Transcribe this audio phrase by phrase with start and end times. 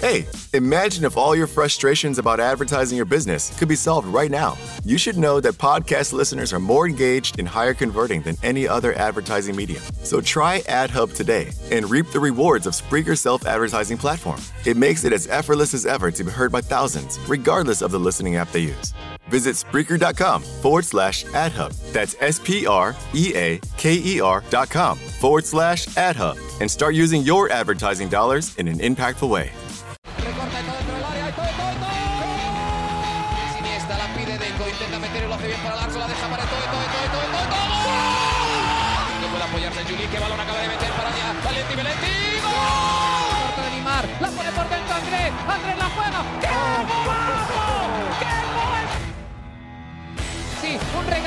[0.00, 4.56] Hey, imagine if all your frustrations about advertising your business could be solved right now.
[4.82, 8.94] You should know that podcast listeners are more engaged and higher converting than any other
[8.94, 9.82] advertising medium.
[10.02, 14.40] So try AdHub today and reap the rewards of Spreaker's self advertising platform.
[14.64, 18.00] It makes it as effortless as ever to be heard by thousands, regardless of the
[18.00, 18.94] listening app they use.
[19.28, 21.76] Visit Spreaker.com forward slash AdHub.
[21.92, 26.70] That's S P R E A K E R dot com forward slash AdHub and
[26.70, 29.52] start using your advertising dollars in an impactful way.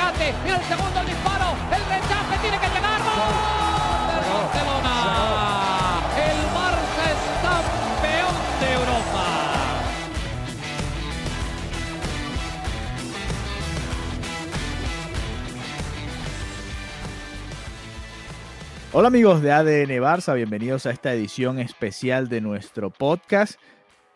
[0.04, 3.00] Regate, mira el segundo disparo, el rechace tiene que llegar.
[3.00, 3.34] ¡Gol!
[4.10, 4.96] Del Barcelona.
[6.18, 9.26] El Barça es campeón de Europa.
[18.96, 23.60] Hola amigos de ADN Barça, bienvenidos a esta edición especial de nuestro podcast.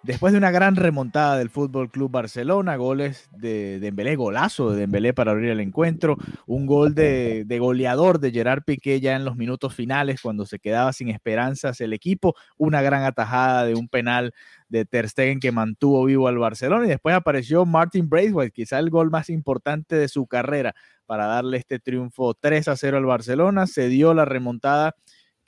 [0.08, 5.13] Después de una gran remontada del Fútbol Club Barcelona, goles de Dembélé, golazo de Dembélé
[5.13, 9.35] para abrir el encuentro, un gol de, de, goleador de Gerard Piqué ya en los
[9.35, 14.33] minutos finales cuando se quedaba sin esperanzas el equipo, una gran atajada de un penal
[14.69, 18.89] de Ter Stegen que mantuvo vivo al Barcelona y después apareció Martin Braithwaite, quizá el
[18.89, 20.73] gol más importante de su carrera
[21.05, 24.95] para darle este triunfo 3 a 0 al Barcelona, se dio la remontada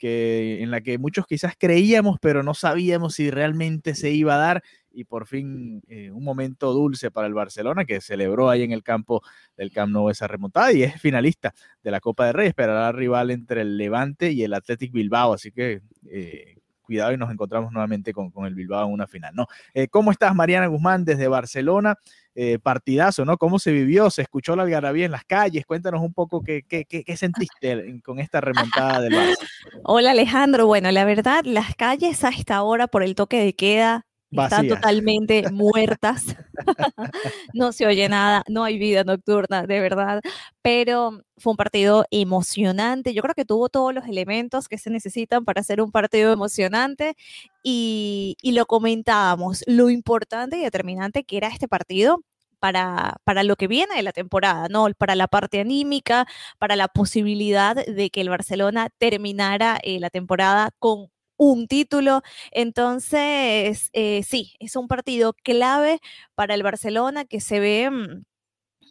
[0.00, 4.38] que, en la que muchos quizás creíamos, pero no sabíamos si realmente se iba a
[4.38, 4.62] dar.
[4.92, 8.82] Y por fin eh, un momento dulce para el Barcelona que celebró ahí en el
[8.82, 9.22] campo
[9.56, 12.48] del Camp Nou esa remontada y es finalista de la Copa del Rey.
[12.48, 15.34] Esperará al rival entre el Levante y el Athletic Bilbao.
[15.34, 19.32] Así que eh, cuidado y nos encontramos nuevamente con, con, el Bilbao en una final.
[19.36, 19.46] ¿no?
[19.74, 21.96] Eh, ¿Cómo estás, Mariana Guzmán, desde Barcelona?
[22.36, 23.36] Eh, partidazo, ¿no?
[23.38, 24.08] ¿Cómo se vivió?
[24.08, 25.66] ¿Se escuchó la algarabía en las calles?
[25.66, 29.48] Cuéntanos un poco qué, qué, qué, sentiste con esta remontada del Barça.
[29.84, 30.66] Hola, Alejandro.
[30.66, 34.80] Bueno, la verdad, las calles a esta hora por el toque de queda están Vacías.
[34.80, 36.36] totalmente muertas.
[37.54, 40.20] no se oye nada, no hay vida nocturna, de verdad.
[40.62, 43.14] Pero fue un partido emocionante.
[43.14, 47.16] Yo creo que tuvo todos los elementos que se necesitan para hacer un partido emocionante.
[47.62, 52.22] Y, y lo comentábamos, lo importante y determinante que era este partido
[52.60, 54.86] para, para, lo que viene de la temporada, ¿no?
[54.96, 56.26] Para la parte anímica,
[56.58, 61.08] para la posibilidad de que el Barcelona terminara eh, la temporada con
[61.40, 62.22] un título.
[62.50, 66.00] Entonces, eh, sí, es un partido clave
[66.34, 67.90] para el Barcelona que se ve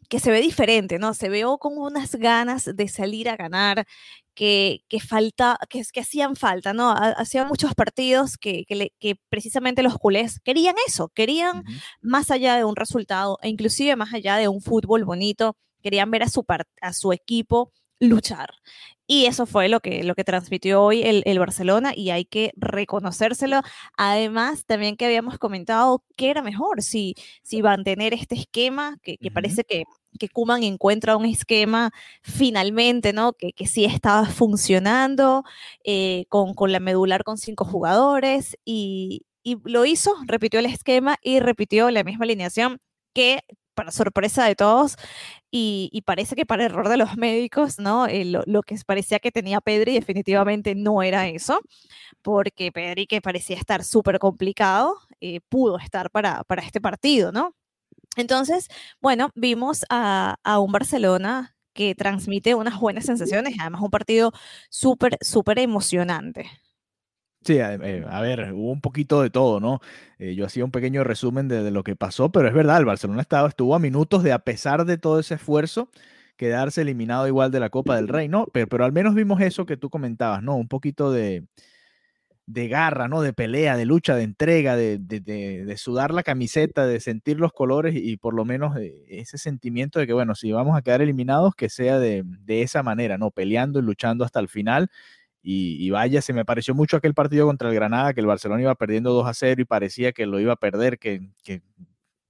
[0.10, 1.14] que se ve diferente, ¿no?
[1.14, 3.86] Se ve con unas ganas de salir a ganar,
[4.34, 6.92] que, que falta, que, que hacían falta, ¿no?
[6.92, 11.82] Hacían muchos partidos que, que, le, que, precisamente los culés querían eso, querían uh -huh.
[12.02, 16.24] más allá de un resultado e inclusive más allá de un fútbol bonito, querían ver
[16.24, 16.44] a su,
[16.82, 18.50] a su equipo luchar.
[19.12, 22.52] Y eso fue lo que, lo que transmitió hoy el, el, Barcelona y hay que
[22.56, 23.62] reconocérselo.
[23.98, 29.30] Además, también que habíamos comentado que era mejor si, si mantener este esquema, que, que
[29.30, 29.34] uh -huh.
[29.34, 29.86] parece que,
[30.20, 31.90] que Kuman encuentra un esquema
[32.22, 33.34] finalmente, ¿no?
[33.34, 35.44] Que, que sí estaba funcionando
[35.84, 41.18] eh, con, con la medular con cinco jugadores y, y lo hizo, repitió el esquema
[41.24, 42.80] y repitió la misma alineación
[43.16, 43.42] que
[43.74, 44.98] para sorpresa de todos
[45.52, 48.08] y, parece que para error de los médicos, ¿no?
[48.08, 51.60] Eh, lo, lo, que parecía que tenía Pedri definitivamente no era eso,
[52.22, 57.56] porque Pedri que parecía estar súper complicado, eh, pudo estar para, para este partido, ¿no?
[58.16, 58.68] Entonces,
[59.02, 64.32] bueno, vimos a, a un Barcelona que transmite unas buenas sensaciones, además un partido
[64.70, 66.50] súper, súper emocionante.
[67.44, 69.80] Sí, eh, a ver, hubo un poquito de todo, ¿no?
[70.18, 72.86] Eh, yo hacía un pequeño resumen de, de, lo que pasó, pero es verdad, el
[72.86, 75.90] Barcelona estaba, estuvo a minutos de, a pesar de todo ese esfuerzo,
[76.36, 78.48] quedarse eliminado igual de la Copa del Rey, ¿no?
[78.54, 80.56] Pero, pero al menos vimos eso que tú comentabas, ¿no?
[80.58, 81.46] Un poquito de,
[82.50, 83.22] de garra, ¿no?
[83.22, 87.54] De pelea, de lucha, de entrega, de, de, de, sudar la camiseta, de sentir los
[87.54, 91.04] colores y, por lo menos eh, ese sentimiento de que, bueno, si vamos a quedar
[91.04, 93.30] eliminados, que sea de, esa manera, ¿no?
[93.30, 94.90] Peleando y luchando hasta el final
[95.42, 98.76] y, vaya, se me pareció mucho aquel partido contra el Granada, que el Barcelona iba
[98.76, 101.62] perdiendo 2 a 0 y parecía que lo iba a perder, que, que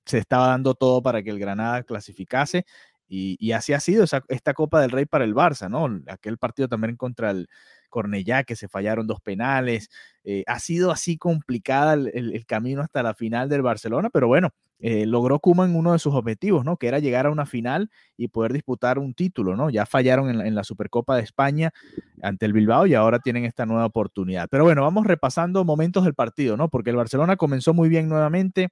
[0.05, 2.65] se estaba dando todo para que el Granada clasificase.
[3.07, 6.01] Y, y así ha sido esa, esta Copa del Rey para el Barça, ¿no?
[6.07, 7.49] Aquel partido también contra el,
[7.89, 9.89] Cornellá, que se fallaron dos penales.
[10.23, 15.05] Eh, ha sido así complicada el, camino hasta la final del Barcelona, pero bueno, eh,
[15.05, 16.77] logró Kuman uno de sus objetivos, ¿no?
[16.77, 19.69] Que era llegar a una final y poder disputar un título, ¿no?
[19.69, 21.71] Ya fallaron en la, Supercopa de España
[22.21, 24.47] ante el Bilbao y ahora tienen esta nueva oportunidad.
[24.49, 26.69] Pero bueno, vamos repasando momentos del partido, ¿no?
[26.69, 28.69] Porque el Barcelona comenzó muy bien nuevamente.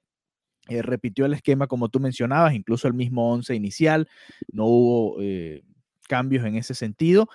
[0.68, 4.08] Eh, repitió el esquema como tú mencionabas, incluso el mismo 11 inicial,
[4.52, 5.18] no hubo
[6.08, 7.28] cambios en ese sentido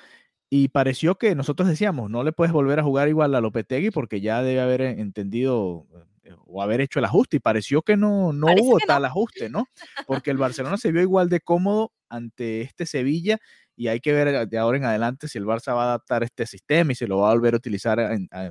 [0.56, 4.22] y pareció que nosotros decíamos, no le puedes volver a jugar igual a Lopetegui porque
[4.22, 5.88] ya debe haber entendido
[6.24, 9.66] eh, o haber hecho el ajuste y pareció que no, no hubo tal ajuste, ¿no?
[10.06, 13.40] Porque el Barcelona se vio igual de cómodo ante este Sevilla
[13.76, 16.46] y hay que ver de ahora en adelante si el Barça va a adaptar este
[16.46, 17.98] sistema y si lo va a volver a utilizar,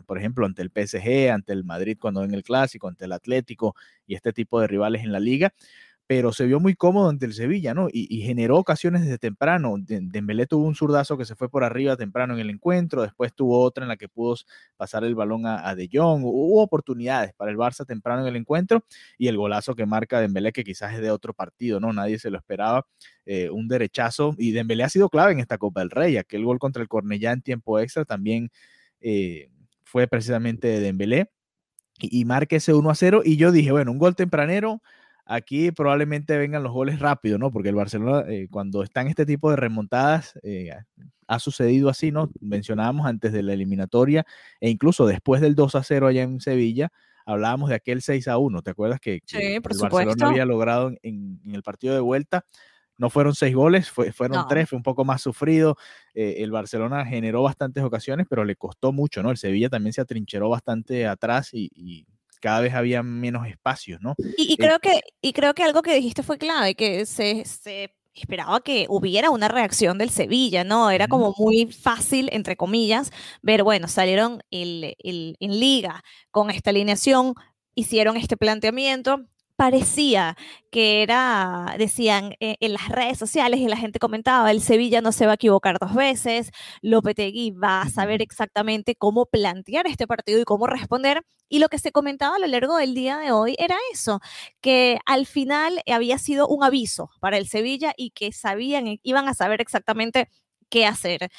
[0.05, 3.77] por ejemplo, ante el PSG, ante el Madrid cuando en el Clásico, ante el Atlético
[4.09, 5.55] y este tipo de rivales en la liga
[6.15, 7.89] pero se vio muy cómodo ante el Sevilla, ¿no?
[7.91, 9.77] Y, generó ocasiones desde temprano.
[9.79, 13.63] Dembélé tuvo un zurdazo que se fue por arriba temprano en el encuentro, después tuvo
[13.63, 14.37] otra en la que pudo
[14.77, 16.23] pasar el balón a, De Jong.
[16.23, 18.85] Hubo oportunidades para el Barça temprano en el encuentro
[19.17, 21.95] y el golazo que marca Dembélé, que quizás es de otro partido, ¿no?
[21.95, 22.87] Nadie se lo esperaba.
[23.25, 26.19] Eh, un derechazo y Dembélé ha sido clave en esta Copa del Rey.
[26.19, 28.51] Aquel gol contra el Cornellá en tiempo extra también
[29.01, 29.49] eh,
[29.83, 31.31] fue precisamente de Dembélé
[32.01, 34.83] y, y marca ese 1 a 0 y yo dije, bueno, un gol tempranero
[35.33, 37.51] Aquí probablemente vengan los goles rápido, ¿no?
[37.51, 40.75] Porque el Barcelona, eh, cuando está en este tipo de remontadas, eh,
[41.27, 42.31] ha sucedido así, ¿no?
[42.43, 44.27] Mencionábamos antes de la eliminatoria
[44.61, 46.93] e incluso después del 2 a 0 allá en Sevilla,
[47.25, 48.61] hablábamos de aquel 6 a 1.
[48.61, 52.45] ¿Te acuerdas que, el Barcelona había logrado en, el partido de vuelta?
[52.99, 55.79] No fueron seis goles, fueron tres, fue un poco más sufrido.
[56.13, 59.31] Eh, el Barcelona generó bastantes ocasiones, pero le costó mucho, ¿no?
[59.31, 62.07] El Sevilla también se atrincheró bastante atrás y
[62.43, 64.15] cada vez había menos espacios, ¿no?
[64.37, 67.45] Y, eh, creo, que, y creo que algo que dijiste fue clave, que se,
[68.15, 70.91] esperaba que hubiera una reacción del Sevilla, ¿no?
[70.91, 77.35] Era como muy fácil, entre comillas, ver, bueno, salieron el, en liga con esta alineación,
[77.75, 79.25] hicieron este planteamiento,
[79.63, 80.37] parecía
[80.73, 85.13] que era, decían eh, en las redes sociales y la gente comentaba, el Sevilla no
[85.13, 86.51] se va a equivocar dos veces,
[86.81, 91.23] Lopetegui va a saber exactamente cómo plantear este partido y cómo responder.
[91.49, 94.19] Y lo que se comentaba a lo largo del día de hoy era eso,
[94.61, 99.35] que al final había sido un aviso para el Sevilla y que sabían, iban a
[99.35, 100.29] saber exactamente
[100.71, 101.31] qué hacer.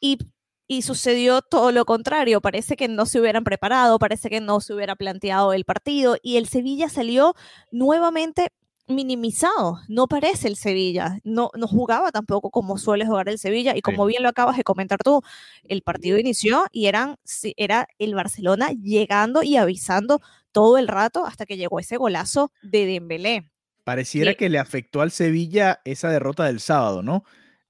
[0.00, 0.18] Y
[0.66, 2.40] y sucedió todo lo contrario.
[2.40, 6.36] Parece que no se hubieran preparado, parece que no se hubiera planteado el partido y
[6.36, 7.34] el Sevilla salió
[7.70, 8.48] nuevamente
[8.86, 9.78] minimizado.
[9.88, 14.06] No parece el Sevilla, no, no jugaba tampoco como suele jugar el Sevilla y como
[14.06, 15.22] bien lo acabas de comentar tú,
[15.64, 17.16] el partido inició y eran,
[17.56, 20.20] era el Barcelona llegando y avisando
[20.52, 23.50] todo el rato hasta que llegó ese golazo de Dembélé.
[23.84, 27.24] Pareciera que le afectó al Sevilla esa derrota del sábado, ¿no?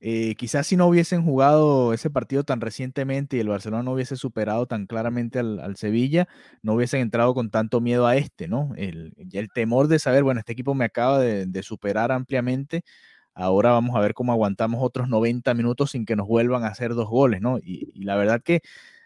[0.06, 4.16] Eh, quizás si no hubiesen jugado ese partido tan recientemente y el Barcelona no hubiese
[4.16, 6.28] superado tan claramente al, Sevilla,
[6.60, 8.74] no hubiesen entrado con tanto miedo a este, ¿no?
[8.76, 9.14] El,
[9.54, 12.84] temor de saber, bueno, este equipo me acaba de, superar ampliamente,
[13.34, 16.94] ahora vamos a ver cómo aguantamos otros 90 minutos sin que nos vuelvan a hacer
[16.94, 17.56] dos goles, ¿no?
[17.58, 18.60] Y, la verdad que,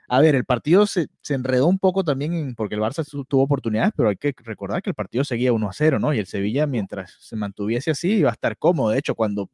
[0.08, 4.08] a ver, el partido se, enredó un poco también porque el Barça tuvo oportunidades, pero
[4.08, 6.12] hay que recordar que el partido seguía 1 a 0, ¿no?
[6.12, 8.90] Y el Sevilla, mientras se mantuviese así, iba a estar cómodo.
[8.90, 9.48] De hecho, cuando...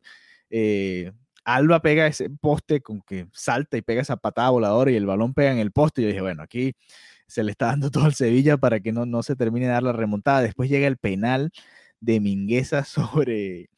[0.50, 1.12] Eh,
[1.44, 5.34] Alba pega ese poste con que salta y pega esa patada voladora y el balón
[5.34, 6.00] pega en el poste.
[6.00, 6.74] Y yo dije, bueno, aquí
[7.26, 9.82] se le está dando todo al Sevilla para que no, no se termine de dar
[9.82, 10.42] la remontada.
[10.42, 11.52] Después llega el penal
[12.00, 13.70] de Mingueza sobre,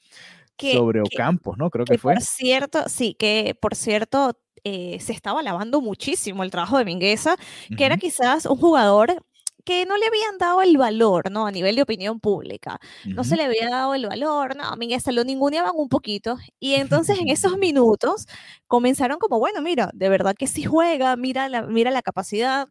[0.56, 1.70] sobre Ocampos, ¿no?
[1.70, 2.14] Creo que, fue.
[2.14, 7.36] Por cierto, sí, que por cierto eh, se estaba lavando muchísimo el trabajo de Mingueza,
[7.76, 9.22] que era quizás un jugador
[9.66, 11.46] que no le habían dado el valor, ¿no?
[11.46, 12.78] A nivel de opinión pública.
[13.04, 16.38] No se le había dado el valor, no, a mí se lo ninguneaban un poquito.
[16.60, 18.26] Y entonces en esos minutos
[18.68, 22.68] comenzaron como, bueno, mira, de verdad que sí juega, mira la, mira la capacidad,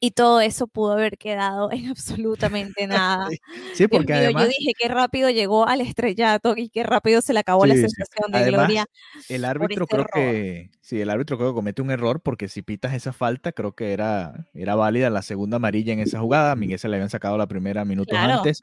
[0.00, 3.28] y todo eso pudo haber quedado en absolutamente nada.
[3.74, 7.40] Sí, porque además, yo dije qué rápido llegó al estrellato y qué rápido se le
[7.40, 8.86] acabó la sensación de gloria.
[9.28, 12.94] El árbitro creo que sí, el árbitro creo que comete un error porque si pitas
[12.94, 16.52] esa falta, creo que era, era válida la segunda amarilla en esa jugada.
[16.52, 18.62] A Miguel se le habían sacado la primera minutos antes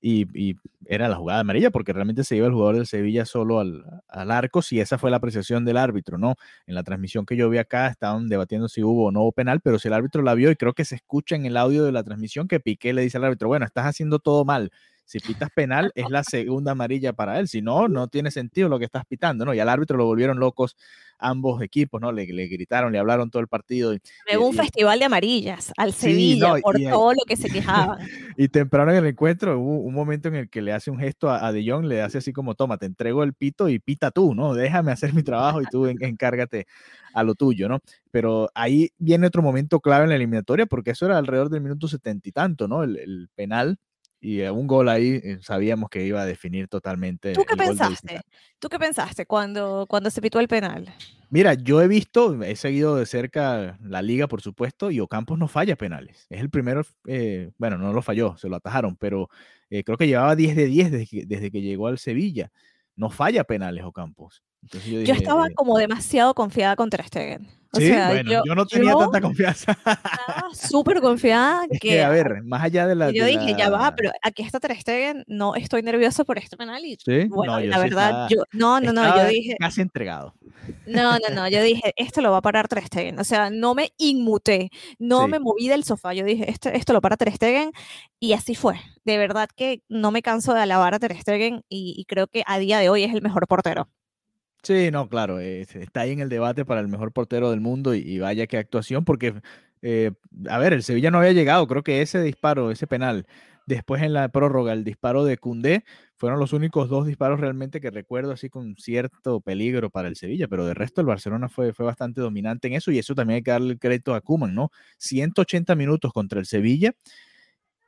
[0.00, 0.56] y, y,
[0.86, 4.30] era la jugada amarilla porque realmente se iba el jugador del Sevilla solo al, al
[4.30, 4.60] arco.
[4.62, 6.34] Si esa fue la apreciación del árbitro, ¿no?
[6.66, 9.78] En la transmisión que yo vi acá estaban debatiendo si hubo o no penal, pero
[9.78, 12.02] si el árbitro la vio y creo que se escucha en el audio de la
[12.04, 14.70] transmisión que Piqué le dice al árbitro, bueno, estás haciendo todo mal.
[15.10, 17.48] Si pitas penal, es la segunda amarilla para él.
[17.48, 19.52] Si no, no tiene sentido lo que estás pitando, ¿no?
[19.52, 20.76] Y al árbitro lo volvieron locos
[21.18, 22.12] ambos equipos, ¿no?
[22.12, 23.92] Le, le gritaron, le hablaron todo el partido.
[23.92, 24.00] Y,
[24.38, 27.98] un festival de amarillas al Sevilla por todo lo que se quejaban.
[28.36, 31.28] y temprano en el encuentro hubo un momento en el que le hace un gesto
[31.28, 34.36] a, De Jong, le hace así como, toma, te entrego el pito y pita tú,
[34.36, 34.54] ¿no?
[34.54, 36.68] Déjame hacer mi trabajo y tú encárgate
[37.14, 37.80] a lo tuyo, ¿no?
[38.12, 41.88] Pero ahí viene otro momento clave en la eliminatoria, porque eso era alrededor del minuto
[41.88, 42.84] setenta y tanto, ¿no?
[42.84, 43.76] el penal
[44.20, 47.32] y un gol ahí eh, sabíamos que iba a definir totalmente.
[47.32, 48.20] ¿Tú qué pensaste?
[48.58, 50.92] ¿Tú qué pensaste cuando, cuando se pitó el penal?
[51.30, 55.48] Mira, yo he visto, he seguido de cerca la liga, por supuesto, y Ocampos no
[55.48, 56.26] falla penales.
[56.28, 59.30] Es el primero, eh, bueno, no lo falló, se lo atajaron, pero
[59.70, 62.50] eh, creo que llevaba 10 de 10 desde que, desde que llegó al Sevilla.
[62.96, 64.42] No falla penales Ocampos.
[64.86, 67.48] Yo, estaba como demasiado confiada contra Stegen
[67.78, 69.72] sí, bueno, yo, no tenía tanta confianza.
[69.72, 73.10] Estaba súper confiada que, A ver, más allá de la...
[73.10, 76.84] Yo dije, ya va, pero aquí está Ter Stegen, no estoy nervioso por este penal
[76.84, 76.96] y...
[76.96, 77.26] ¿Sí?
[77.28, 78.42] Bueno, la verdad, yo...
[78.52, 79.56] No, no, no, yo dije...
[79.58, 80.34] Casi entregado.
[80.86, 83.18] No, no, no, yo dije, esto lo va a parar Ter Stegen.
[83.18, 86.12] O sea, no me inmuté, no me moví del sofá.
[86.14, 87.72] Yo dije, esto, esto lo para Ter Stegen
[88.18, 88.80] y así fue.
[89.04, 92.42] De verdad que no me canso de alabar a Ter Stegen y, y creo que
[92.46, 93.88] a día de hoy es el mejor portero.
[94.62, 97.94] Sí, no, claro, eh, está ahí en el debate para el mejor portero del mundo
[97.94, 99.34] y, vaya qué actuación, porque,
[99.80, 100.12] eh,
[100.48, 103.26] a ver, el Sevilla no había llegado, creo que ese disparo, ese penal,
[103.66, 105.84] después en la prórroga, el disparo de Cundé,
[106.16, 110.46] fueron los únicos dos disparos realmente que recuerdo así con cierto peligro para el Sevilla,
[110.46, 113.42] pero de resto el Barcelona fue, fue bastante dominante en eso y eso también hay
[113.42, 114.70] que darle el crédito a Kuman, ¿no?
[114.98, 116.92] 180 minutos contra el Sevilla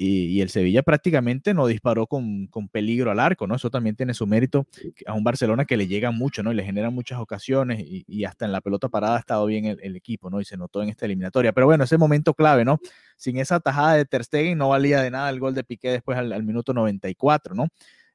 [0.02, 3.54] y, el Sevilla prácticamente no disparó con, peligro al arco, ¿no?
[3.54, 4.66] Eso también tiene su mérito
[5.06, 6.52] a un Barcelona que le llega mucho, ¿no?
[6.52, 9.97] Y le genera muchas ocasiones y, hasta en la pelota parada ha estado bien el,
[9.97, 10.40] equipo, ¿no?
[10.40, 11.52] Y se notó en esta eliminatoria.
[11.52, 12.80] Pero bueno, ese momento clave, ¿no?
[13.16, 16.18] Sin esa tajada de Ter Stegen no valía de nada el gol de Piqué después
[16.18, 17.68] al, al minuto 94, ¿no?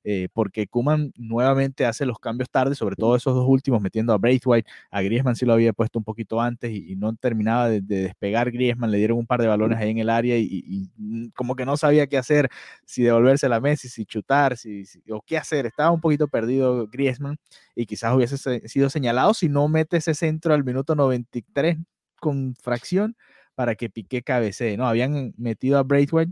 [0.10, 4.18] Eh, porque Kuman nuevamente hace los cambios tarde, sobre todo esos dos últimos, metiendo a
[4.18, 8.50] Braithwaite, a Griezmann sí lo había puesto un poquito antes y, no terminaba de, despegar
[8.50, 11.66] Griezmann, le dieron un par de balones ahí en el área y, mm, como que
[11.66, 12.48] no sabía qué hacer,
[12.86, 17.38] si devolverse la Messi, si chutar, si, o qué hacer, estaba un poquito perdido Griezmann
[17.76, 18.38] y quizás hubiese
[18.70, 21.80] sido señalado si no mete ese centro al minuto 93
[22.22, 23.18] con fracción
[23.56, 24.88] para que Piqué cabecee, ¿no?
[24.88, 26.32] Habían metido a Braithwaite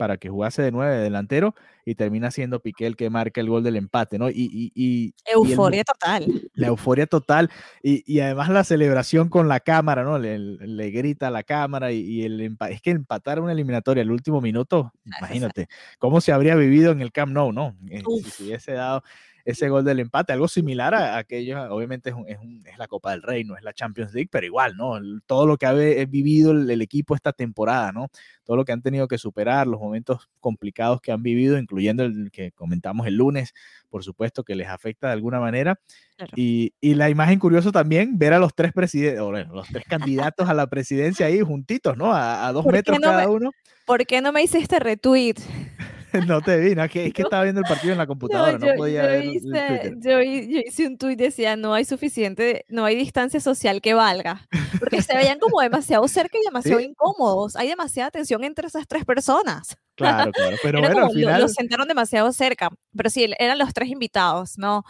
[0.00, 1.54] para que jugase de nueve delantero
[1.84, 4.30] y termina siendo Piqué el que marca el gol del empate, ¿no?
[4.30, 6.24] Y, y, euforia total.
[6.54, 7.50] La euforia total
[7.82, 10.18] y, además la celebración con la cámara, ¿no?
[10.18, 14.90] Le, grita a la cámara y, el es que empatar una eliminatoria el último minuto,
[15.04, 17.76] imagínate, cómo se habría vivido en el Camp Nou, ¿no?
[17.90, 19.04] Eh, si se hubiese dado
[19.44, 22.16] ese gol del empate, algo similar a, aquello, obviamente es,
[22.64, 24.98] es, la Copa del Rey, no es la Champions League, pero igual, ¿no?
[25.26, 28.08] todo lo que ha vivido el, equipo esta temporada, ¿no?
[28.44, 32.30] Todo lo que han tenido que superar, los momentos complicados que han vivido, incluyendo el
[32.32, 33.54] que comentamos el lunes,
[33.88, 35.78] por supuesto, que les afecta de alguna manera.
[36.34, 40.54] Y, y, la imagen curiosa también, ver a los tres presidentes, los tres candidatos a
[40.54, 42.12] la presidencia ahí juntitos, ¿no?
[42.12, 43.52] A, dos metros cada uno.
[43.86, 45.36] ¿Por qué no me hiciste retweet?
[46.26, 48.58] no te vi, no, es que, es que estaba viendo el partido en la computadora,
[48.58, 52.96] no, yo, podía ver hice, yo, hice un tuit, decía, no hay suficiente, no hay
[52.96, 54.48] distancia social que valga,
[54.78, 59.04] porque se veían como demasiado cerca y demasiado incómodos, hay demasiada tensión entre esas tres
[59.04, 59.76] personas.
[60.00, 61.40] Claro, claro, pero bueno, al final...
[61.42, 64.84] Los sentaron demasiado cerca, pero sí, eran los tres invitados, ¿no?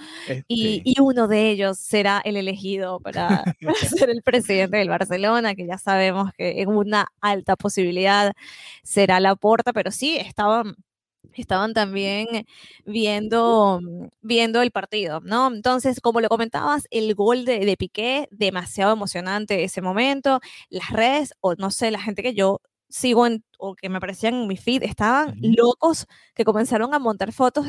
[0.48, 5.54] Y, este y, uno de ellos será el elegido para, ser el presidente del Barcelona,
[5.54, 8.32] que ya sabemos que en una alta posibilidad
[8.82, 10.76] será la porta, pero sí, estaban
[11.34, 12.26] estaban también
[12.84, 13.80] viendo,
[14.20, 15.48] viendo el partido, ¿no?
[15.52, 21.34] Entonces, como lo comentabas, el gol de, de Piqué, demasiado emocionante ese momento, las redes,
[21.40, 24.56] o no sé, la gente que yo sigo en, o que me aparecían en mi
[24.56, 27.66] feed, estaban locos que comenzaron a montar fotos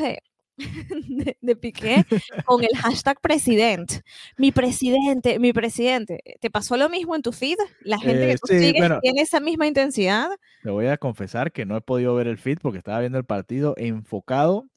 [1.08, 2.06] de, de, Piqué
[2.46, 3.92] con el hashtag president.
[4.38, 6.20] Mi presidente, mi presidente.
[6.40, 7.58] ¿Te pasó lo mismo en tu feed?
[7.82, 10.30] ¿La gente que eh, tú sigues tiene esa misma intensidad?
[10.64, 13.26] Te voy a confesar que no he podido ver el feed porque estaba viendo el
[13.26, 14.68] partido enfocado.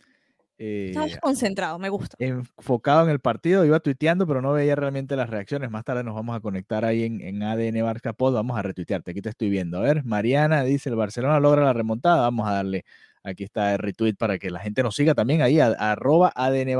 [0.57, 2.17] Eh, concentrado, me gusta.
[2.21, 5.71] Enfocado en el partido, iba tuiteando, pero no veía realmente las reacciones.
[5.71, 9.11] Más tarde nos vamos a conectar ahí en, en ADN Barca Pod, vamos a retuitearte.
[9.11, 9.79] Aquí te estoy viendo.
[9.79, 12.21] A ver, Mariana dice: el Barcelona logra la remontada.
[12.23, 12.85] Vamos a darle
[13.25, 16.77] Aquí está el retweet para que la gente nos siga también ahí, a, arroba ADN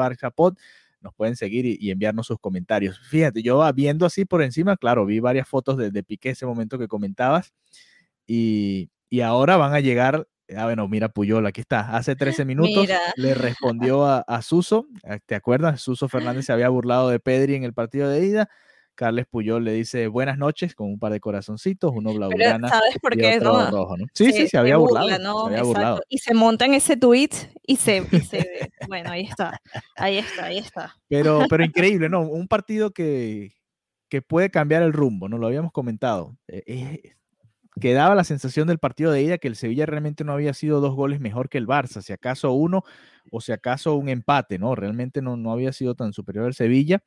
[1.01, 3.01] Nos pueden seguir y, enviarnos sus comentarios.
[3.09, 6.79] Fíjate, yo viendo así por encima, claro, vi varias fotos de, de Piqué ese momento
[6.79, 7.53] que comentabas.
[8.27, 8.91] Y,
[9.23, 11.97] ahora van a llegar Ah, bueno, mira Puyol, aquí está.
[11.97, 12.87] Hace 13 minutos
[13.17, 14.87] le respondió a, a, Suso.
[15.25, 15.81] ¿Te acuerdas?
[15.81, 18.51] Suso Fernández se había burlado de Pedri en el partido de ida
[18.95, 23.15] Carles Puyol le dice buenas noches con un par de corazoncitos, uno blaugrana ¿Sabes por
[23.15, 23.37] y qué?
[23.37, 24.07] otro No, rojo, ¿no?
[24.15, 25.09] Sí, sí, se, había burlado.
[25.09, 26.03] se había burlado.
[26.09, 27.31] Y se monta en ese tweet
[27.67, 29.61] y se, y se- bueno, ahí está,
[29.97, 30.97] ahí está, ahí está.
[31.09, 32.23] Pero, pero increíble, ¿no?
[32.23, 33.53] Un partido que,
[34.09, 35.39] que puede cambiar el rumbo, ¿no?
[35.39, 36.37] Lo habíamos comentado.
[36.49, 37.03] Eh, eh,
[37.81, 40.81] que daba la sensación del partido de ida que el Sevilla realmente no había sido
[40.81, 42.85] dos goles mejor que el Barça, si acaso uno
[43.33, 44.77] o si acaso un empate, ¿no?
[44.77, 47.03] Realmente no, no había sido tan superior el Sevilla.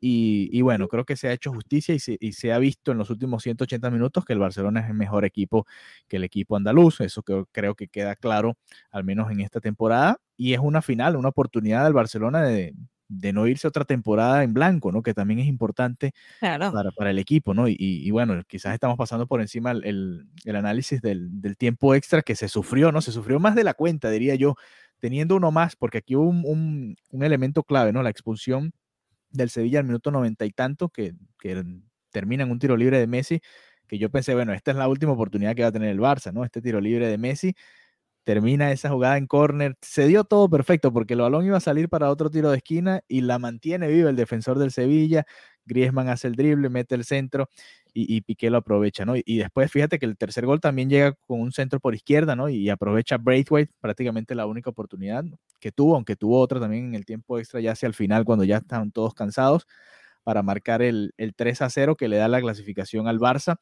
[0.00, 2.92] Y, y bueno, creo que se ha hecho justicia y se, y se ha visto
[2.92, 5.66] en los últimos 180 minutos que el Barcelona es el mejor equipo
[6.08, 7.00] que el equipo andaluz.
[7.00, 8.56] Eso que, creo que queda claro,
[8.90, 10.18] al menos en esta temporada.
[10.36, 12.74] Y es una final, una oportunidad del Barcelona de,
[13.08, 15.02] de no irse otra temporada en blanco, ¿no?
[15.02, 16.72] Que también es importante Claro.
[16.72, 17.68] para, para el equipo, ¿no?
[17.68, 21.94] Y, y bueno, quizás estamos pasando por encima el, el- el análisis del, del tiempo
[21.94, 23.00] extra que se sufrió, ¿no?
[23.00, 24.56] Se sufrió más de la cuenta, diría yo,
[24.98, 28.02] teniendo uno más, porque aquí hubo un, un- un elemento clave, ¿no?
[28.02, 28.72] La expulsión
[29.30, 31.62] del Sevilla al minuto noventa y tanto, que, que
[32.10, 33.40] termina en un tiro libre de Messi,
[33.88, 36.32] que yo pensé, bueno, esta es la última oportunidad que va a tener el Barça,
[36.32, 36.44] ¿no?
[36.44, 37.54] Este tiro libre de Messi.
[38.24, 41.88] Termina esa jugada en córner, se dio todo perfecto porque el balón iba a salir
[41.88, 45.24] para otro tiro de esquina y la mantiene viva el defensor del Sevilla.
[45.64, 47.48] Griezmann hace el drible, mete el centro
[47.94, 49.16] y, y Piqué lo aprovecha, ¿no?
[49.16, 52.34] Y, y después fíjate que el tercer gol también llega con un centro por izquierda,
[52.36, 52.48] ¿no?
[52.48, 55.24] Y aprovecha Braithwaite, prácticamente la única oportunidad
[55.60, 58.44] que tuvo, aunque tuvo otra también en el tiempo extra ya hacia el final cuando
[58.44, 59.66] ya estaban todos cansados
[60.24, 63.56] para marcar el, el 3 a 0 que le da la clasificación al Barça.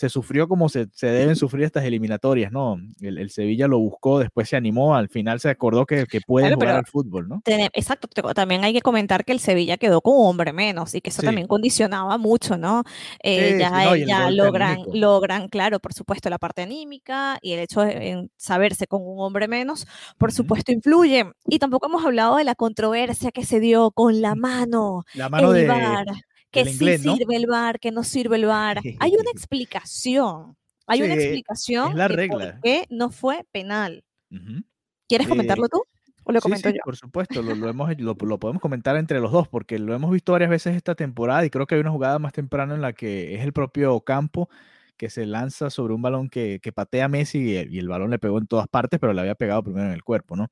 [0.00, 2.78] Se sufrió como se, se deben sufrir estas eliminatorias, ¿no?
[3.02, 6.46] El, el Sevilla lo buscó, después se animó, al final se acordó que, que puede
[6.46, 7.42] Claro, jugar al fútbol, ¿no?
[7.44, 11.02] Exacto, te- también hay que comentar que el Sevilla quedó con un hombre menos y
[11.02, 11.26] que eso Sí.
[11.26, 12.82] también condicionaba mucho, ¿no?
[13.22, 14.96] Eh, Sí, ya no, ya logran, anímico.
[14.96, 19.48] logran, claro, por supuesto, la parte anímica y el hecho de saberse con un hombre
[19.48, 21.26] menos, por supuesto, influye.
[21.46, 25.52] Y tampoco hemos hablado de la controversia que se dio con la mano, La mano
[25.52, 25.66] de...
[26.50, 27.16] que sí inglés, ¿no?
[27.16, 28.82] sirve el VAR, que no sirve el VAR.
[28.98, 32.28] Hay una explicación, hay una Sí, explicación la de regla.
[32.28, 34.04] por qué no fue penal.
[34.30, 34.62] Ujú.
[35.08, 35.82] ¿Quieres Eh, comentarlo tú
[36.24, 36.80] o lo Sí, comento sí, yo?
[36.82, 40.10] por supuesto, lo, lo hemos, lo, lo podemos comentar entre los dos, porque lo hemos
[40.12, 42.92] visto varias veces esta temporada y creo que hay una jugada más temprano en la
[42.94, 44.48] que es el propio campo
[44.96, 47.88] que se lanza sobre un balón que, que patea a Messi y el, y el
[47.88, 50.48] balón le pegó en todas partes, pero le había pegado primero en el cuerpo, ¿no?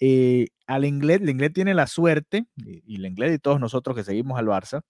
[0.00, 4.04] Eh, al inglés, el inglés tiene la suerte, y el inglés y todos nosotros que
[4.04, 4.82] seguimos al Barça,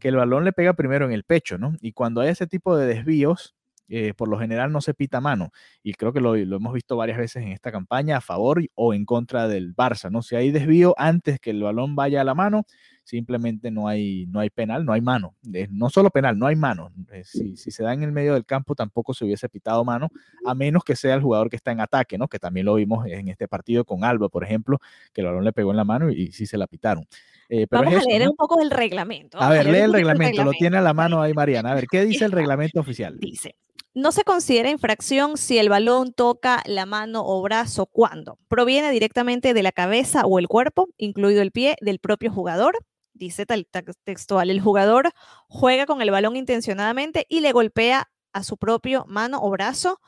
[0.00, 1.74] que el balón le pega primero en el pecho, ¿no?
[1.80, 3.54] Y cuando hay ese tipo de desvíos,
[3.88, 5.52] eh, por lo general no se pita mano.
[5.82, 9.04] Y creo que lo, hemos visto varias veces en esta campaña a favor o en
[9.04, 10.22] contra del Barça, ¿no?
[10.22, 12.64] Si hay desvío antes que el balón vaya a la mano,
[13.04, 15.36] simplemente no hay, no hay penal, no hay mano.
[15.70, 16.90] No solo penal, no hay mano.
[17.12, 20.08] Eh, si, si se da en el medio del campo, tampoco se hubiese pitado mano,
[20.46, 22.28] a menos que sea el jugador que está en ataque, ¿no?
[22.28, 24.78] Que también lo vimos en este partido con Alba, por ejemplo,
[25.12, 27.06] que el balón le pegó en la mano y, y sí se la pitaron.
[27.48, 28.30] Eh, pero Vamos es a leer ¿no?
[28.30, 29.40] un poco del reglamento.
[29.40, 31.72] A ver, lee el poquito reglamento, lo tiene a la mano ahí Mariana.
[31.72, 33.18] A ver, ¿qué dice el reglamento oficial?
[33.18, 33.56] Dice,
[33.94, 39.54] no se considera infracción si el balón toca la mano o brazo cuando proviene directamente
[39.54, 42.76] de la cabeza o el cuerpo, incluido el pie del propio jugador.
[43.12, 45.10] Dice tal ta- textual, el jugador
[45.48, 50.00] juega con el balón intencionadamente y le golpea a su propio mano o brazo.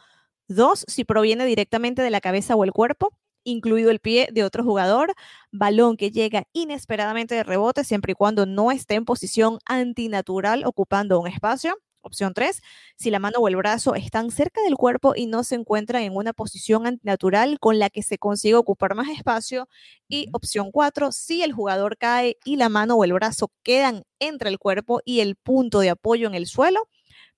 [0.48, 3.12] Dos, si proviene directamente de la cabeza o el cuerpo,
[3.46, 5.14] incluido el pie de otro jugador,
[5.52, 11.18] balón que llega inesperadamente de rebote siempre y cuando no esté en posición antinatural ocupando
[11.20, 11.78] un espacio.
[12.02, 12.62] Opción 3,
[12.96, 16.14] si la mano o el brazo están cerca del cuerpo y no se encuentran en
[16.14, 19.68] una posición antinatural con la que se consiga ocupar más espacio.
[20.08, 24.50] Y opción 4, si el jugador cae y la mano o el brazo quedan entre
[24.50, 26.88] el cuerpo y el punto de apoyo en el suelo,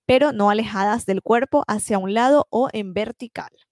[0.04, 3.67] pero no alejadas del cuerpo hacia un lado o en vertical.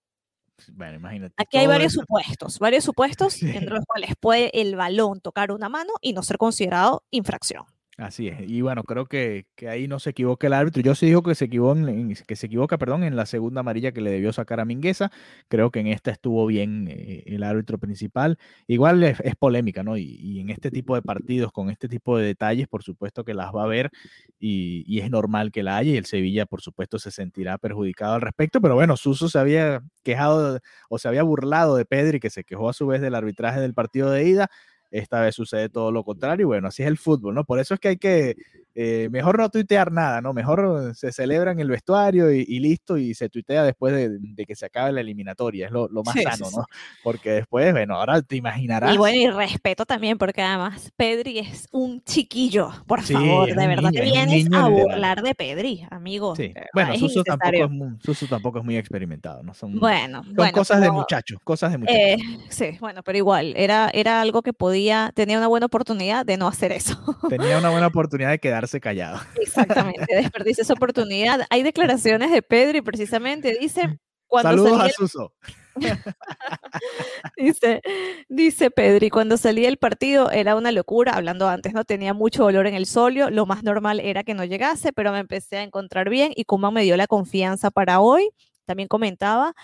[0.72, 1.34] Bueno, imagínate.
[1.38, 2.00] Aquí hay varios eso.
[2.00, 3.50] supuestos, varios supuestos Sí.
[3.50, 7.64] entre los cuales puede el balón tocar una mano y no ser considerado infracción.
[7.98, 8.40] Así es.
[8.46, 10.82] Y bueno, creo que, que ahí no se equivoca el árbitro.
[10.82, 13.90] Yo sí digo que se equivoca, en, que se equivoca, perdón, en la segunda amarilla
[13.92, 15.10] que le debió sacar a Mingueza.
[15.48, 18.36] Creo que en esta estuvo bien eh, el árbitro principal.
[18.66, 19.96] Igual es, es polémica, ¿no?
[19.96, 23.32] Y, y en este tipo de partidos, con este tipo de detalles, por supuesto que
[23.32, 23.90] las va a ver
[24.38, 25.92] y, y es normal que la haya.
[25.92, 28.60] Y el Sevilla, por supuesto, se sentirá perjudicado al respecto.
[28.60, 32.68] Pero bueno, Suso se había quejado o se había burlado de Pedri, que se quejó
[32.68, 34.50] a su vez del arbitraje del partido de ida.
[34.90, 37.44] Esta vez sucede todo lo contrario y bueno, así es el fútbol, ¿no?
[37.44, 38.36] Por eso es que hay que,
[38.78, 40.34] eh, mejor no tuitear nada, ¿no?
[40.34, 44.44] Mejor se celebra en el vestuario y, y listo y se tuitea después de, de
[44.44, 46.50] que se acabe la eliminatoria, es lo, lo más Sí, sano.
[46.50, 46.64] ¿no?
[47.02, 48.94] Porque después, bueno, ahora te imaginarás.
[48.94, 53.66] Y bueno, y respeto también, porque además Pedri es un chiquillo, por Sí, favor, de
[53.66, 56.36] verdad niño, te vienes a burlar de Pedri, amigo.
[56.36, 59.54] Sí, bueno, Suso tampoco, es muy, Suso tampoco es muy experimentado, ¿no?
[59.54, 62.00] Son, Bueno, son bueno, cosas de muchachos, cosas de muchachos.
[62.02, 62.16] eh,
[62.50, 66.46] sí, bueno, pero igual, era, era algo que podía, tenía una buena oportunidad de no
[66.48, 66.96] hacer eso.
[67.28, 69.20] Tenía una buena oportunidad de quedarse quedarse callado.
[69.40, 71.46] Exactamente, desperdicia esa oportunidad.
[71.50, 73.98] Hay declaraciones de Pedri precisamente, dice...
[74.28, 75.32] Cuando Saludos a Suso.
[77.36, 77.80] dice,
[78.28, 81.84] dice Pedri, cuando salí del partido era una locura, hablando antes, ¿no?
[81.84, 85.20] Tenía mucho dolor en el solio, lo más normal era que no llegase, pero me
[85.20, 88.30] empecé a encontrar bien y como me dio la confianza para hoy.
[88.64, 89.54] También comentaba,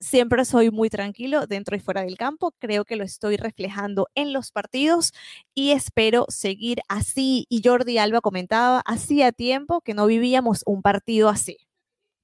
[0.00, 4.32] siempre soy muy tranquilo dentro y fuera del campo, creo que lo estoy reflejando en
[4.32, 5.12] los partidos
[5.54, 7.46] y espero seguir así.
[7.48, 11.58] Y Jordi Alba comentaba, hacía tiempo que no vivíamos un partido así.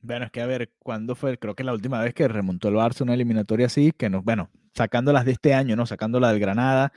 [0.01, 1.39] Bueno, es que a ver, ¿cuándo fue?
[1.39, 4.51] Creo que la última vez que remontó el Barça una eliminatoria así, que no, bueno,
[4.75, 5.85] sacándolas de este año, ¿no?
[5.87, 6.93] Sacándola del Granada,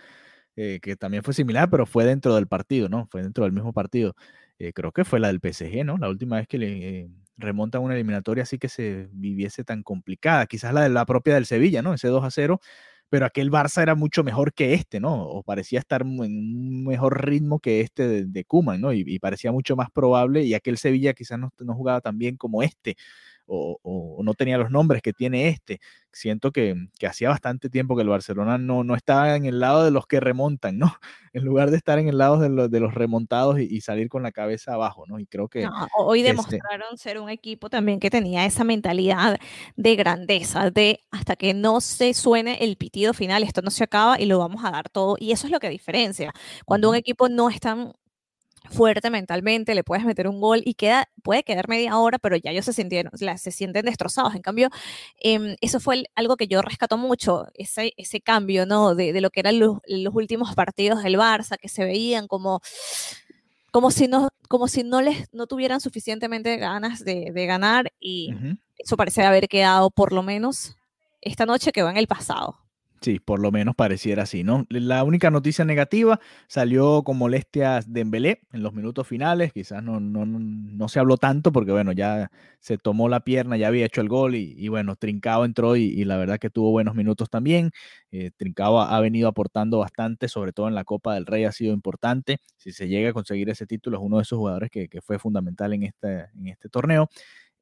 [0.56, 3.08] eh, que también fue similar, pero fue dentro del partido, ¿no?
[3.08, 4.16] Fue dentro del mismo partido.
[4.60, 5.98] Eh, creo que fue la del PSG, ¿no?
[5.98, 10.46] La última vez que le eh, remontan una eliminatoria así que se viviese tan complicada.
[10.46, 11.94] Quizás la de la propia del Sevilla, ¿no?
[11.94, 12.60] Ese 2 a 0
[13.10, 15.24] pero aquel Barça era mucho mejor que este, ¿no?
[15.24, 18.94] O parecía estar en un mejor ritmo que este de, de Kuman, ¿no?
[18.94, 22.62] Y, parecía mucho más probable, y aquel Sevilla quizás no, no jugaba tan bien como
[22.64, 22.96] este
[23.50, 25.80] o, no tenía los nombres que tiene este.
[26.12, 26.76] Siento que,
[27.08, 30.20] hacía bastante tiempo que el Barcelona no, no estaba en el lado de los que
[30.20, 30.88] remontan, ¿no?
[31.32, 34.24] En lugar de estar en el lado de, los, de los remontados y, salir con
[34.24, 35.20] la cabeza abajo, ¿no?
[35.20, 35.68] Y creo que...
[35.96, 39.38] hoy demostraron ser un equipo también que tenía esa mentalidad
[39.76, 44.20] de grandeza, de hasta que no se suene el pitido final, esto no se acaba
[44.20, 45.18] y lo vamos a dar todo.
[45.20, 46.34] Y eso es lo que diferencia.
[46.66, 47.94] Cuando un equipo no es tan
[48.70, 52.52] fuerte mentalmente, le puedes meter un gol y queda, puede quedar media hora, pero ya
[52.52, 54.36] ellos se, sintieron, se sienten destrozados.
[54.36, 54.70] En cambio,
[55.20, 58.96] em, eso fue algo que yo rescato mucho, ese, ese cambio, ¿no?
[58.96, 62.62] De, de lo que eran los, los, últimos partidos del Barça, que se veían como,
[63.72, 68.34] como si no, como si no les, no tuvieran suficientemente ganas de, de ganar y
[68.78, 70.76] eso parece haber quedado por lo menos
[71.22, 72.58] esta noche que va en el pasado.
[73.02, 74.66] Sí, por lo menos pareciera así, ¿no?
[74.70, 80.02] La única noticia negativa salió con molestias de Embelé en los minutos finales, quizás no,
[80.02, 84.02] no, no, se habló tanto porque, bueno, ya se tomó la pierna, ya había hecho
[84.02, 87.72] el gol y, bueno, Trincao entró y, la verdad que tuvo buenos minutos también.
[88.12, 91.74] Eh, Trincao ha, venido aportando bastante, sobre todo en la Copa del Rey ha sido
[91.74, 92.40] importante.
[92.58, 95.20] Si se llega a conseguir ese título, es uno de esos jugadores que, que fue
[95.20, 97.10] fundamental en este, en este torneo.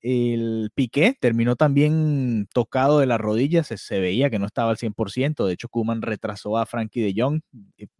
[0.02, 5.46] El Piqué terminó también tocado de las rodillas, se, veía que no estaba al 100%,
[5.46, 7.42] de hecho Kuman retrasó a Frankie de Jong.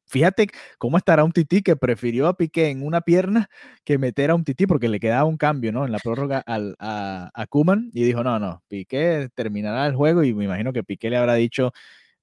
[0.06, 3.50] Fíjate cómo estará un tití que prefirió a Piqué en una pierna
[3.84, 5.86] que meter a un tití porque le quedaba un cambio ¿no?
[5.86, 10.24] en la prórroga al, a, a Kuman y dijo, no, no, Piqué terminará el juego
[10.24, 11.74] y me imagino que Piqué le habrá dicho,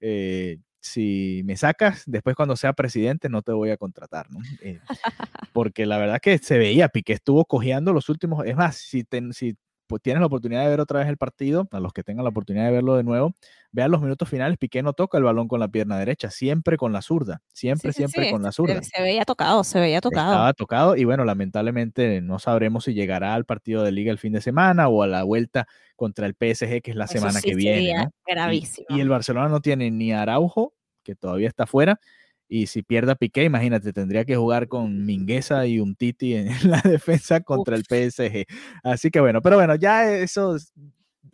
[0.01, 4.41] eh, si me sacas, después cuando sea presidente no te voy a contratar, ¿no?
[4.61, 4.81] Eh,
[5.53, 9.57] porque la verdad que se veía, Piqué estuvo cojeando los últimos, es más, si, si
[9.87, 12.31] pues tienes la oportunidad de ver otra vez el partido, a los que tengan la
[12.31, 13.33] oportunidad de verlo de nuevo,
[13.73, 16.93] vean los minutos finales, Piqué no toca el balón con la pierna derecha, siempre con
[16.93, 18.83] la zurda, siempre, siempre con la zurda.
[18.83, 20.33] Se, veía tocado, se veía tocado.
[20.33, 24.33] Estaba tocado y bueno, lamentablemente no sabremos si llegará al partido de liga el fin
[24.33, 25.67] de semana o a la vuelta
[25.97, 28.09] contra el PSG, que es la semana que viene.
[28.27, 28.87] Gravísimo.
[28.89, 32.01] Y, y, el Barcelona no tiene ni Araujo, que todavía está fuera,
[32.49, 36.81] y si pierde Piqué, imagínate, tendría que jugar con Mingueza y un Titi en la
[36.81, 38.47] defensa contra el PSG.
[38.83, 40.57] Así que bueno, pero bueno, ya eso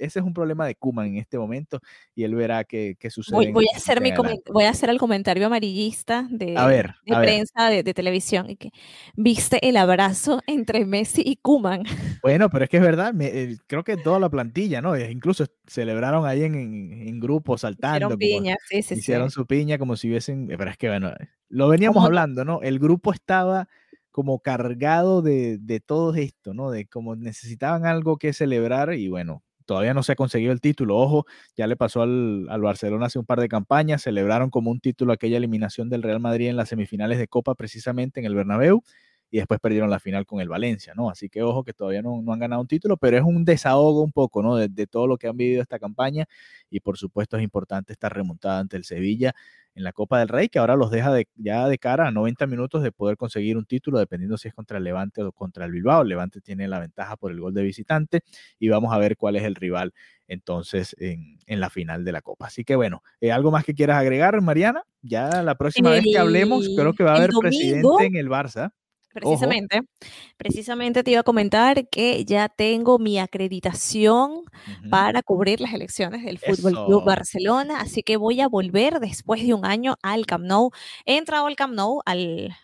[0.00, 1.80] ese es un problema de Kuman en este momento
[2.14, 3.52] y él verá qué, sucede.
[3.52, 4.12] Voy, a hacer mi
[4.52, 6.52] voy a hacer el comentario amarillista de,
[7.06, 8.70] de prensa, de, televisión, y que
[9.14, 11.84] viste el abrazo entre Messi y Kuman.
[12.22, 14.94] Bueno, pero es que es verdad, eh, creo que toda la plantilla, ¿no?
[14.94, 18.14] E incluso celebraron ahí en, en, grupo, saltando.
[18.14, 21.12] Hicieron piña, sí, sí, Hicieron su piña como si hubiesen, pero es que bueno,
[21.48, 22.62] lo veníamos hablando, ¿no?
[22.62, 23.68] El grupo estaba
[24.10, 26.70] como cargado de, de todo esto, ¿no?
[26.70, 30.96] De como necesitaban algo que celebrar y bueno, todavía no se ha conseguido el título.
[30.96, 35.12] Ojo, ya le pasó al, Barcelona hace un par de campañas, celebraron como un título
[35.12, 38.82] aquella eliminación del Real Madrid en las semifinales de Copa precisamente en el Bernabéu
[39.30, 41.10] y después perdieron la final con el Valencia, ¿no?
[41.10, 44.12] Así que ojo que todavía no, han ganado un título, pero es un desahogo un
[44.12, 44.56] poco, ¿no?
[44.56, 46.26] De, de, todo lo que han vivido esta campaña
[46.68, 49.34] y por supuesto es importante esta remontada ante el Sevilla
[49.74, 52.46] en la Copa del Rey, que ahora los deja de, ya de cara a 90
[52.46, 55.72] minutos de poder conseguir un título, dependiendo si es contra el Levante o contra el
[55.72, 56.02] Bilbao.
[56.02, 58.20] El Levante tiene la ventaja por el gol de visitante
[58.58, 59.92] y vamos a ver cuál es el rival
[60.26, 62.46] entonces en, en la final de la Copa.
[62.46, 64.84] Así que bueno, eh, ¿algo más que quieras agregar, Mariana?
[65.02, 68.72] Ya la próxima vez que hablemos, creo que va a haber presidente en el Barça.
[69.12, 69.80] Precisamente,
[70.36, 74.44] precisamente te iba a comentar que ya tengo mi acreditación
[74.88, 79.54] para cubrir las elecciones del Fútbol Club Barcelona, así que voy a volver después de
[79.54, 80.70] un año al Camp Nou.
[81.06, 82.54] He entrado al Camp Nou, al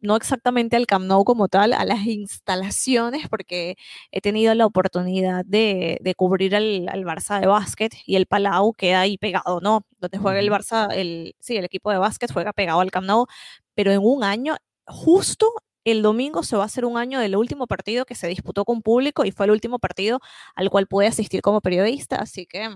[0.00, 3.76] no exactamente al Camp Nou como tal, a las instalaciones, porque
[4.10, 9.18] he tenido la oportunidad de, cubrir al, Barça de básquet y el Palau queda ahí
[9.18, 9.84] pegado, ¿no?
[10.00, 13.26] Donde juega el Barça, el, sí, el equipo de básquet juega pegado al Camp Nou,
[13.74, 15.52] pero en un año justo
[15.84, 18.82] el domingo se va a hacer un año del último partido que se disputó con
[18.82, 20.20] público y fue el último partido
[20.54, 22.68] al cual pude asistir como periodista, así que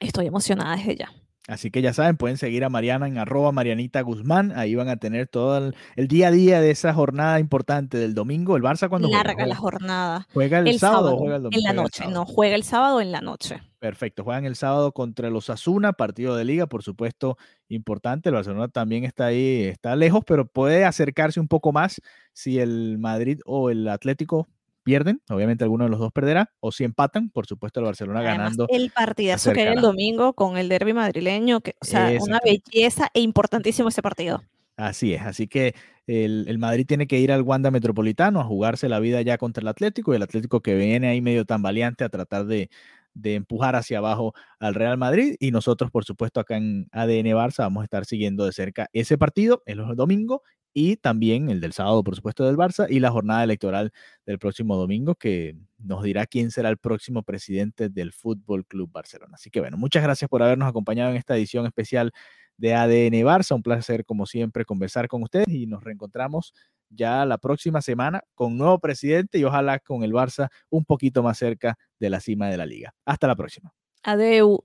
[0.00, 1.23] estoy emocionada desde ya.
[1.46, 4.52] Así que ya saben, pueden seguir a Mariana en arroba Marianita Guzmán.
[4.56, 8.56] Ahí van a tener todo el, día a día de esa jornada importante del domingo.
[8.56, 10.26] El Barça cuando Larga la jornada.
[10.32, 11.58] ¿Juega el, sábado, o juega el domingo?
[11.58, 13.60] En la noche, no, juega el sábado en la noche.
[13.78, 17.36] Perfecto, juegan el sábado contra los Asuna, partido de liga, por supuesto,
[17.68, 18.30] importante.
[18.30, 22.00] El Barcelona también está ahí, está lejos, pero puede acercarse un poco más
[22.32, 24.48] si el Madrid o el Atlético
[24.84, 28.66] pierden, obviamente alguno de los dos perderá, o si empatan, por supuesto el Barcelona ganando.
[28.68, 33.08] El partidazo que era el domingo con el derby madrileño, que, o sea, una belleza
[33.14, 34.44] e importantísimo ese partido.
[34.76, 35.74] Así es, así que
[36.06, 39.68] el, Madrid tiene que ir al Wanda Metropolitano a jugarse la vida ya contra el
[39.68, 42.70] Atlético y el Atlético que viene ahí medio tambaleante a tratar de,
[43.14, 47.58] de empujar hacia abajo al Real Madrid y nosotros por supuesto acá en ADN Barça
[47.60, 50.42] vamos a estar siguiendo de cerca ese partido el domingo
[50.74, 53.92] y también el del sábado, por supuesto, del Barça y la jornada electoral
[54.26, 59.34] del próximo domingo que nos dirá quién será el próximo presidente del Fútbol Club Barcelona.
[59.36, 62.12] Así que bueno, muchas gracias por habernos acompañado en esta edición especial
[62.56, 63.54] de ADN Barça.
[63.54, 66.52] Un placer, como siempre, conversar con ustedes y nos reencontramos
[66.90, 71.38] ya la próxima semana con nuevo presidente y ojalá con el Barça un poquito más
[71.38, 72.92] cerca de la cima de la liga.
[73.04, 73.72] Hasta la próxima.
[74.02, 74.64] Adeu.